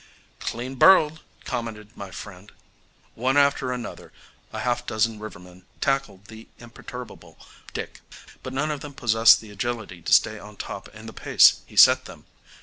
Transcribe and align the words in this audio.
"Clean 0.39 0.73
birled!" 0.73 1.19
commented 1.45 1.95
my 1.95 2.09
friend. 2.09 2.51
One 3.13 3.37
after 3.37 3.71
another 3.71 4.11
a 4.51 4.61
half 4.61 4.83
dozen 4.87 5.19
rivermen 5.19 5.67
tackled 5.79 6.25
the 6.25 6.47
imperturbable 6.57 7.37
Dick, 7.75 8.01
but 8.41 8.51
none 8.51 8.71
of 8.71 8.79
them 8.79 8.95
possessed 8.95 9.41
the 9.41 9.51
agility 9.51 10.01
to 10.01 10.11
stay 10.11 10.39
on 10.39 10.57
top 10.57 10.87
in 10.95 11.05
the 11.05 11.13
pace 11.13 11.61
he 11.67 11.75
set 11.75 12.05
them. 12.05 12.25